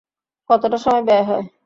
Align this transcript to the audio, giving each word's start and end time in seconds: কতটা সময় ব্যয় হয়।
কতটা 0.49 0.77
সময় 0.77 1.03
ব্যয় 1.07 1.25
হয়। 1.29 1.43